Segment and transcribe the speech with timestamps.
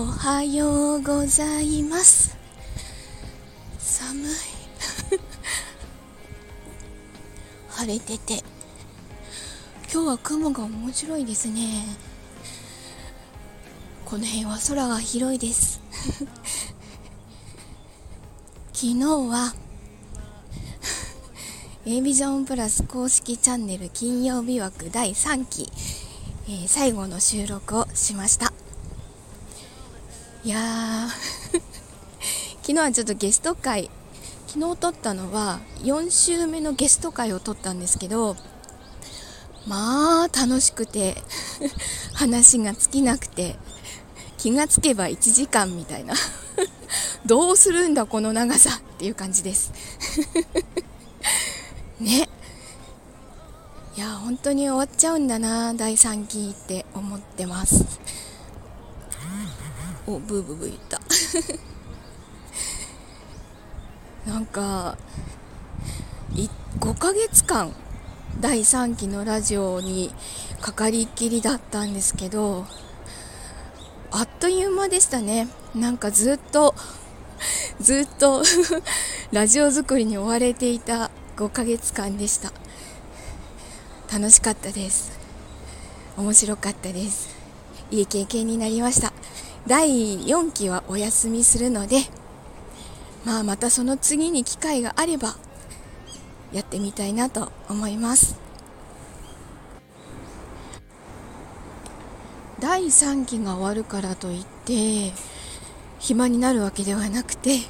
[0.00, 2.34] おはようございます。
[3.78, 4.22] 寒い。
[7.68, 8.42] 晴れてて。
[9.92, 11.84] 今日は雲が面白いですね。
[14.06, 15.82] この辺は空が広いです。
[18.72, 19.54] 昨日は
[21.84, 25.70] A ビジョンプラス公式チャンネル金曜日枠第3期、
[26.48, 28.49] えー、最後の収録をしました。
[30.42, 31.60] いやー。
[32.62, 33.90] 昨日はちょっとゲスト会。
[34.46, 38.36] 昨日撮ったのは4週目のゲスト会を撮ったんですけど
[39.64, 41.22] まあ楽しくて
[42.14, 43.56] 話が尽きなくて
[44.38, 46.14] 気がつけば1時間みたいな。
[47.26, 49.72] どうするんだこの長さっていう感じです。
[52.00, 52.28] ね。
[53.96, 57.84] いや本当に終わっちゃうんだな第3期って思ってます。
[60.14, 61.00] おブーブーブー言った。
[64.30, 64.98] なんか
[66.80, 67.72] 5ヶ月間
[68.40, 70.14] 第3期のラジオに
[70.60, 72.64] かかりっきりだったんですけど
[74.10, 75.48] あっという間でしたね。
[75.74, 76.74] なんかずっと
[77.80, 78.42] ずっと
[79.30, 82.52] ラジオ作りに追われていた5ヶ月間でした。
[84.12, 85.12] 楽しかったです。
[86.16, 87.28] 面白かったです。
[87.90, 89.09] いい経験になりました。
[89.66, 91.98] 第4期はお休みするので
[93.24, 95.36] まあまたその次に機会があれば
[96.52, 98.50] やってみたいなと思います。
[102.60, 105.12] 第3期が終わるからといって
[105.98, 107.60] 暇になるわけではなくて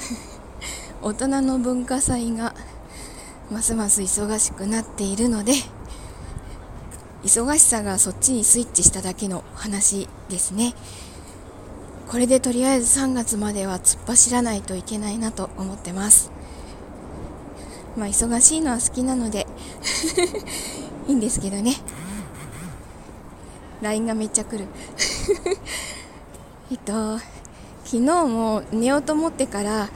[1.00, 2.54] 大人の文化祭が
[3.50, 5.54] ますます忙しくなっているので
[7.26, 10.74] 忙しさがそっちにスイッチしただけの話ですね。
[12.06, 16.30] これでとりあえず3月までは突っ走らないといけないなと思ってます。
[17.96, 19.48] まあ忙しいのは好きなので
[21.08, 21.74] いいんですけどね。
[23.82, 24.66] LINE がめっちゃ来る。
[26.70, 27.18] えっと
[27.84, 29.88] 昨日も寝ようと思ってからあ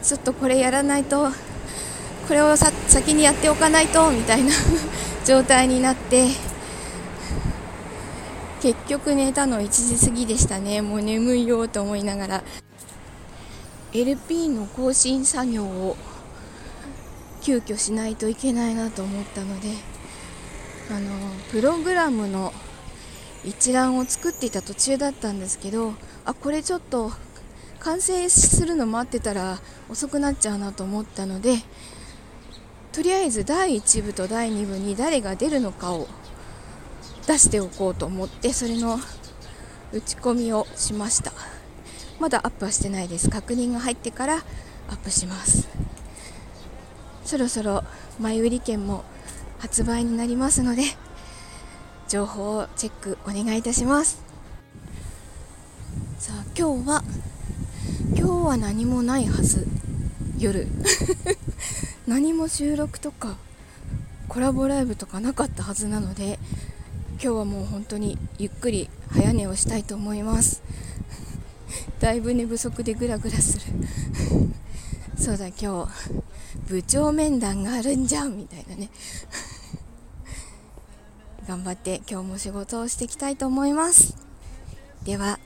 [0.00, 1.30] ちょっとこれやらないと
[2.28, 4.52] これを先にやっておかないとみたいな
[5.26, 6.49] 状態になって
[8.60, 10.82] 結局寝たの1時過ぎでしたね。
[10.82, 12.44] もう眠いよと思いながら。
[13.92, 15.96] LP の更新作業を
[17.40, 19.68] 急遽しないといけないなと思ったので
[20.90, 21.10] あの
[21.50, 22.52] プログラムの
[23.44, 25.94] 一覧を作っていた途中だったんですけど
[26.24, 27.10] あこれちょっと
[27.80, 31.56] 完成するの待ってたら遅くなっちゃうなと思ったので
[32.92, 36.06] とりあえず第1部と第2部に誰が出るのかを
[37.30, 38.98] 出しておこうと思ってそれの
[39.92, 41.32] 打ち込みをしました。
[42.18, 43.30] まだアップはしてないです。
[43.30, 44.38] 確認が入ってから
[44.88, 45.68] アップします。
[47.24, 47.84] そろそろ
[48.18, 49.04] 前売り券も
[49.60, 50.82] 発売になりますので
[52.08, 54.24] 情報をチェックお願いいたします。
[56.18, 57.04] さあ今日は
[58.16, 59.68] 今日は何もないはず。
[60.36, 60.66] 夜。
[62.08, 63.36] 何も収録とか
[64.26, 66.40] コラボライブとかなかったはずなので
[67.22, 70.62] 今日はもう本当にゆっくり早寝をしたいと思います。
[72.00, 73.66] だいぶ寝不足でグラグラする。
[75.22, 75.88] そうだ今日
[76.66, 78.88] 部長面談があるんじゃんみたいなね。
[81.46, 84.16] 頑張って今日も仕事をしていきたいと思います。
[85.04, 85.38] では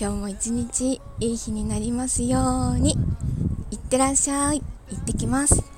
[0.00, 2.96] 今日も一日いい日になりますように。
[3.70, 4.62] いってらっしゃい。
[4.88, 5.71] 行ってきます。